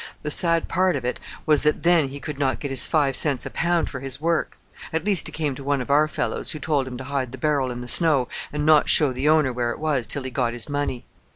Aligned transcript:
The 0.23 0.31
sad 0.31 0.67
part 0.67 0.95
of 0.95 1.05
it 1.05 1.19
was 1.45 1.61
that 1.61 1.83
then 1.83 2.07
he 2.07 2.19
could 2.19 2.39
not 2.39 2.59
get 2.59 2.71
his 2.71 2.87
five 2.87 3.15
cents, 3.15 3.45
a 3.45 3.51
pound 3.51 3.87
for 3.87 3.99
his 3.99 4.19
work! 4.19 4.57
at 4.91 5.05
least 5.05 5.27
he 5.27 5.31
came 5.31 5.53
to 5.53 5.63
one 5.63 5.79
of 5.79 5.91
our 5.91 6.07
fellows, 6.07 6.49
who 6.53 6.59
told 6.59 6.87
him 6.87 6.97
to 6.97 7.03
hide 7.03 7.31
the 7.31 7.37
barrel 7.37 7.69
in 7.69 7.81
the 7.81 7.87
snow 7.87 8.27
and 8.51 8.65
not 8.65 8.89
show 8.89 9.13
the 9.13 9.29
owner 9.29 9.53
where 9.53 9.69
it 9.69 9.77
was, 9.77 10.07
till 10.07 10.23
he 10.23 10.31
got 10.31 10.53
his 10.53 10.67
money. 10.67 11.05